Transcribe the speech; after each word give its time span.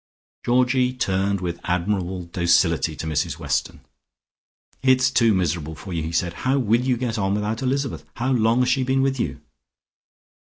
Georgie 0.43 0.93
turned 0.93 1.41
with 1.41 1.59
admirable 1.63 2.23
docility 2.25 2.95
to 2.95 3.05
Mrs 3.05 3.37
Weston. 3.37 3.81
"It's 4.81 5.11
too 5.11 5.31
miserable 5.31 5.75
for 5.75 5.93
you," 5.93 6.01
he 6.01 6.11
said. 6.11 6.33
"How 6.41 6.57
will 6.57 6.81
you 6.81 6.97
get 6.97 7.19
on 7.19 7.35
without 7.35 7.61
Elizabeth? 7.61 8.03
How 8.15 8.31
long 8.31 8.61
has 8.61 8.69
she 8.69 8.81
been 8.81 9.03
with 9.03 9.19
you?" 9.19 9.41